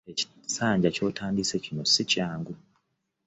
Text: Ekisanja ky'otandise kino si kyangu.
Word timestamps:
Ekisanja 0.11 0.87
ky'otandise 0.95 1.55
kino 1.63 1.83
si 1.91 2.03
kyangu. 2.11 2.53